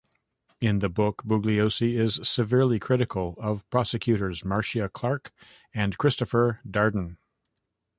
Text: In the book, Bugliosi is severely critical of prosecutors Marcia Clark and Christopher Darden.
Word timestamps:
In 0.59 0.79
the 0.79 0.89
book, 0.89 1.21
Bugliosi 1.27 1.93
is 1.99 2.19
severely 2.27 2.79
critical 2.79 3.35
of 3.37 3.69
prosecutors 3.69 4.43
Marcia 4.43 4.89
Clark 4.89 5.31
and 5.75 5.95
Christopher 5.95 6.59
Darden. 6.67 7.17